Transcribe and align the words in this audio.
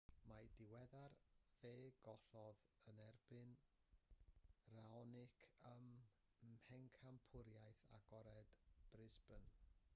yn 0.35 0.45
ddiweddar 0.51 1.15
fe 1.57 1.73
gollodd 2.05 2.63
yn 2.93 3.01
erbyn 3.03 3.53
raonic 4.77 5.39
ym 5.75 5.87
mhencampwriaeth 6.57 7.83
agored 8.01 8.57
brisbane 8.97 9.55